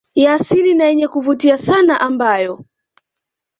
ya 0.15 0.33
asili 0.33 0.73
na 0.73 0.83
yenye 0.85 1.07
kuvutia 1.07 1.57
sana 1.57 2.01
ambayo 2.01 2.65